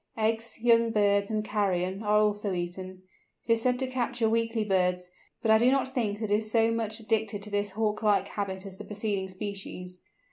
Eggs, 0.17 0.59
young 0.59 0.89
birds, 0.89 1.29
and 1.29 1.45
carrion, 1.45 2.01
are 2.01 2.17
also 2.17 2.53
eaten. 2.53 3.03
It 3.45 3.53
is 3.53 3.61
said 3.61 3.77
to 3.77 3.85
capture 3.87 4.27
weakly 4.27 4.63
birds, 4.65 5.11
but 5.43 5.51
I 5.51 5.59
do 5.59 5.69
not 5.69 5.93
think 5.93 6.19
it 6.23 6.31
is 6.31 6.49
so 6.49 6.71
much 6.71 6.99
addicted 6.99 7.43
to 7.43 7.51
this 7.51 7.73
Hawk 7.73 8.01
like 8.01 8.29
habit 8.29 8.65
as 8.65 8.77
the 8.77 8.83
preceding 8.83 9.29
species. 9.29 10.01